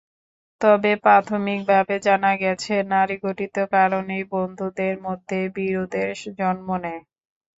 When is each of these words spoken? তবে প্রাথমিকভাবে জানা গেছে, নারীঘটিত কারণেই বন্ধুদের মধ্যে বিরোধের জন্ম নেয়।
তবে 0.61 0.91
প্রাথমিকভাবে 1.03 1.95
জানা 2.07 2.31
গেছে, 2.41 2.73
নারীঘটিত 2.91 3.55
কারণেই 3.73 4.23
বন্ধুদের 4.33 4.95
মধ্যে 5.05 5.39
বিরোধের 5.57 6.09
জন্ম 6.39 6.67
নেয়। 6.83 7.01